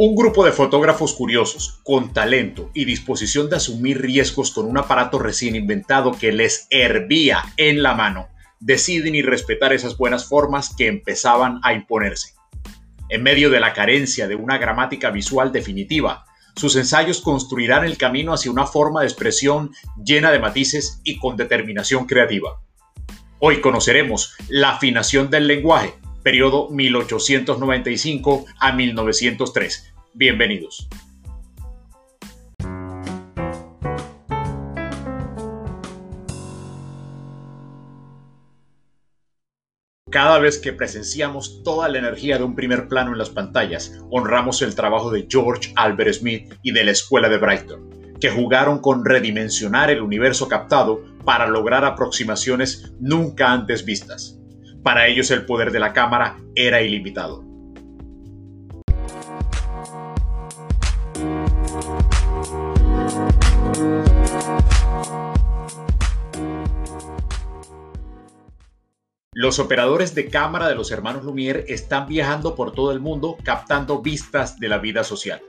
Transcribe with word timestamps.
Un 0.00 0.14
grupo 0.14 0.44
de 0.44 0.52
fotógrafos 0.52 1.12
curiosos, 1.12 1.80
con 1.82 2.12
talento 2.12 2.70
y 2.72 2.84
disposición 2.84 3.50
de 3.50 3.56
asumir 3.56 4.00
riesgos 4.00 4.52
con 4.52 4.66
un 4.66 4.78
aparato 4.78 5.18
recién 5.18 5.56
inventado 5.56 6.12
que 6.12 6.30
les 6.30 6.68
hervía 6.70 7.42
en 7.56 7.82
la 7.82 7.94
mano, 7.94 8.28
deciden 8.60 9.16
y 9.16 9.22
respetar 9.22 9.72
esas 9.72 9.96
buenas 9.96 10.28
formas 10.28 10.72
que 10.72 10.86
empezaban 10.86 11.58
a 11.64 11.72
imponerse. 11.72 12.34
En 13.08 13.24
medio 13.24 13.50
de 13.50 13.58
la 13.58 13.72
carencia 13.72 14.28
de 14.28 14.36
una 14.36 14.56
gramática 14.56 15.10
visual 15.10 15.50
definitiva, 15.50 16.26
sus 16.54 16.76
ensayos 16.76 17.20
construirán 17.20 17.84
el 17.84 17.98
camino 17.98 18.32
hacia 18.32 18.52
una 18.52 18.66
forma 18.66 19.00
de 19.00 19.08
expresión 19.08 19.72
llena 20.04 20.30
de 20.30 20.38
matices 20.38 21.00
y 21.02 21.18
con 21.18 21.36
determinación 21.36 22.06
creativa. 22.06 22.60
Hoy 23.40 23.60
conoceremos 23.60 24.36
la 24.48 24.70
afinación 24.70 25.28
del 25.28 25.48
lenguaje, 25.48 25.94
periodo 26.22 26.68
1895 26.70 28.46
a 28.58 28.72
1903. 28.72 29.94
Bienvenidos. 30.14 30.88
Cada 40.10 40.38
vez 40.38 40.58
que 40.58 40.72
presenciamos 40.72 41.62
toda 41.62 41.88
la 41.88 41.98
energía 41.98 42.38
de 42.38 42.44
un 42.44 42.54
primer 42.54 42.88
plano 42.88 43.12
en 43.12 43.18
las 43.18 43.28
pantallas, 43.28 44.00
honramos 44.10 44.62
el 44.62 44.74
trabajo 44.74 45.10
de 45.10 45.26
George 45.28 45.72
Albert 45.76 46.14
Smith 46.14 46.54
y 46.62 46.72
de 46.72 46.84
la 46.84 46.92
Escuela 46.92 47.28
de 47.28 47.36
Brighton, 47.36 48.14
que 48.18 48.30
jugaron 48.30 48.78
con 48.80 49.04
redimensionar 49.04 49.90
el 49.90 50.00
universo 50.00 50.48
captado 50.48 51.02
para 51.26 51.46
lograr 51.46 51.84
aproximaciones 51.84 52.90
nunca 52.98 53.52
antes 53.52 53.84
vistas. 53.84 54.38
Para 54.82 55.06
ellos 55.06 55.30
el 55.30 55.44
poder 55.44 55.70
de 55.70 55.80
la 55.80 55.92
cámara 55.92 56.36
era 56.54 56.80
ilimitado. 56.82 57.48
Los 69.40 69.60
operadores 69.60 70.16
de 70.16 70.28
cámara 70.28 70.68
de 70.68 70.74
los 70.74 70.90
hermanos 70.90 71.22
Lumière 71.22 71.64
están 71.68 72.08
viajando 72.08 72.56
por 72.56 72.72
todo 72.72 72.90
el 72.90 72.98
mundo 72.98 73.36
captando 73.44 74.02
vistas 74.02 74.58
de 74.58 74.68
la 74.68 74.78
vida 74.78 75.04
social. 75.04 75.40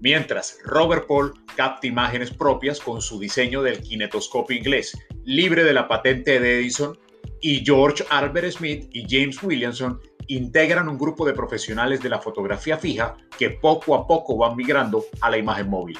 Mientras 0.00 0.56
Robert 0.64 1.06
Paul 1.06 1.34
capta 1.54 1.86
imágenes 1.86 2.30
propias 2.30 2.80
con 2.80 3.02
su 3.02 3.20
diseño 3.20 3.60
del 3.60 3.82
kinetoscopio 3.82 4.56
inglés, 4.56 4.96
libre 5.24 5.64
de 5.64 5.74
la 5.74 5.86
patente 5.86 6.40
de 6.40 6.60
Edison, 6.60 6.98
y 7.40 7.64
George 7.64 8.04
Albert 8.10 8.52
Smith 8.52 8.88
y 8.92 9.06
James 9.08 9.42
Williamson 9.42 10.00
integran 10.26 10.88
un 10.88 10.98
grupo 10.98 11.26
de 11.26 11.32
profesionales 11.32 12.02
de 12.02 12.08
la 12.08 12.20
fotografía 12.20 12.76
fija 12.76 13.16
que 13.38 13.50
poco 13.50 13.94
a 13.94 14.06
poco 14.06 14.36
van 14.36 14.56
migrando 14.56 15.04
a 15.20 15.30
la 15.30 15.38
imagen 15.38 15.68
móvil 15.68 15.98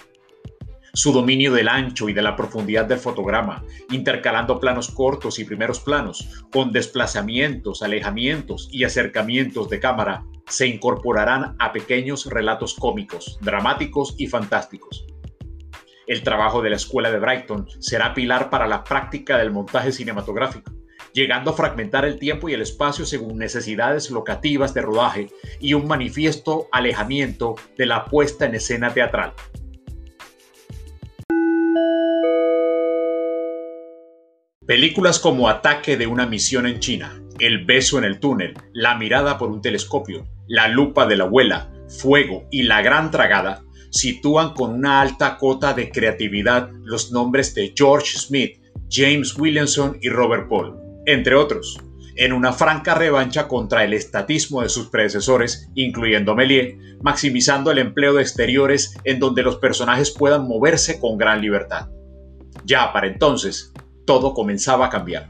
su 0.92 1.12
dominio 1.12 1.52
del 1.52 1.68
ancho 1.68 2.08
y 2.08 2.12
de 2.12 2.22
la 2.22 2.36
profundidad 2.36 2.84
del 2.84 2.98
fotograma, 2.98 3.64
intercalando 3.90 4.58
planos 4.58 4.90
cortos 4.90 5.38
y 5.38 5.44
primeros 5.44 5.80
planos, 5.80 6.44
con 6.52 6.72
desplazamientos, 6.72 7.82
alejamientos 7.82 8.68
y 8.72 8.84
acercamientos 8.84 9.68
de 9.68 9.80
cámara, 9.80 10.24
se 10.46 10.66
incorporarán 10.66 11.54
a 11.58 11.72
pequeños 11.72 12.26
relatos 12.26 12.74
cómicos, 12.74 13.38
dramáticos 13.40 14.14
y 14.18 14.26
fantásticos. 14.26 15.06
El 16.06 16.22
trabajo 16.24 16.60
de 16.60 16.70
la 16.70 16.76
Escuela 16.76 17.10
de 17.12 17.20
Brighton 17.20 17.68
será 17.78 18.14
pilar 18.14 18.50
para 18.50 18.66
la 18.66 18.82
práctica 18.82 19.38
del 19.38 19.52
montaje 19.52 19.92
cinematográfico, 19.92 20.72
llegando 21.12 21.50
a 21.50 21.54
fragmentar 21.54 22.04
el 22.04 22.18
tiempo 22.18 22.48
y 22.48 22.54
el 22.54 22.62
espacio 22.62 23.04
según 23.04 23.38
necesidades 23.38 24.10
locativas 24.10 24.74
de 24.74 24.82
rodaje 24.82 25.28
y 25.60 25.74
un 25.74 25.86
manifiesto 25.86 26.68
alejamiento 26.72 27.56
de 27.76 27.86
la 27.86 28.04
puesta 28.06 28.46
en 28.46 28.54
escena 28.54 28.92
teatral. 28.92 29.34
Películas 34.66 35.18
como 35.18 35.48
Ataque 35.48 35.96
de 35.96 36.06
una 36.06 36.26
misión 36.26 36.64
en 36.66 36.78
China, 36.78 37.20
El 37.40 37.64
beso 37.64 37.98
en 37.98 38.04
el 38.04 38.20
túnel, 38.20 38.54
La 38.72 38.94
mirada 38.94 39.36
por 39.36 39.50
un 39.50 39.60
telescopio, 39.60 40.28
La 40.46 40.68
lupa 40.68 41.06
de 41.06 41.16
la 41.16 41.24
abuela, 41.24 41.72
Fuego 41.88 42.46
y 42.52 42.62
La 42.62 42.80
gran 42.80 43.10
tragada 43.10 43.64
sitúan 43.90 44.54
con 44.54 44.72
una 44.72 45.00
alta 45.00 45.36
cota 45.38 45.74
de 45.74 45.90
creatividad 45.90 46.70
los 46.84 47.10
nombres 47.10 47.54
de 47.54 47.72
George 47.76 48.16
Smith, 48.16 48.60
James 48.88 49.36
Williamson 49.36 49.98
y 50.00 50.08
Robert 50.08 50.48
Paul, 50.48 50.76
entre 51.06 51.34
otros, 51.34 51.78
en 52.16 52.32
una 52.32 52.52
franca 52.52 52.94
revancha 52.94 53.48
contra 53.48 53.84
el 53.84 53.94
estatismo 53.94 54.62
de 54.62 54.68
sus 54.68 54.88
predecesores, 54.88 55.70
incluyendo 55.74 56.34
Méliès, 56.34 56.76
maximizando 57.02 57.70
el 57.70 57.78
empleo 57.78 58.14
de 58.14 58.22
exteriores 58.22 58.96
en 59.04 59.18
donde 59.18 59.42
los 59.42 59.56
personajes 59.56 60.10
puedan 60.10 60.46
moverse 60.46 61.00
con 61.00 61.16
gran 61.16 61.40
libertad. 61.40 61.88
Ya 62.64 62.92
para 62.92 63.06
entonces, 63.06 63.72
todo 64.04 64.34
comenzaba 64.34 64.86
a 64.86 64.90
cambiar. 64.90 65.28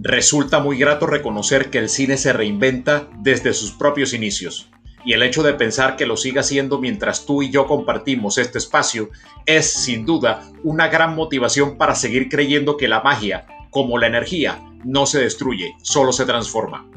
Resulta 0.00 0.60
muy 0.60 0.78
grato 0.78 1.06
reconocer 1.06 1.70
que 1.70 1.78
el 1.78 1.88
cine 1.88 2.16
se 2.16 2.32
reinventa 2.32 3.08
desde 3.18 3.52
sus 3.52 3.72
propios 3.72 4.14
inicios, 4.14 4.70
y 5.04 5.12
el 5.12 5.22
hecho 5.22 5.42
de 5.42 5.54
pensar 5.54 5.96
que 5.96 6.06
lo 6.06 6.16
siga 6.16 6.40
haciendo 6.40 6.78
mientras 6.78 7.26
tú 7.26 7.42
y 7.42 7.50
yo 7.50 7.66
compartimos 7.66 8.38
este 8.38 8.58
espacio 8.58 9.10
es, 9.46 9.72
sin 9.72 10.04
duda, 10.04 10.50
una 10.62 10.88
gran 10.88 11.14
motivación 11.14 11.76
para 11.76 11.94
seguir 11.94 12.28
creyendo 12.28 12.76
que 12.76 12.88
la 12.88 13.00
magia, 13.00 13.46
como 13.70 13.98
la 13.98 14.06
energía, 14.06 14.62
no 14.84 15.06
se 15.06 15.20
destruye, 15.20 15.74
solo 15.82 16.12
se 16.12 16.26
transforma. 16.26 16.88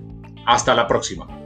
Hasta 0.45 0.73
la 0.73 0.87
próxima. 0.87 1.40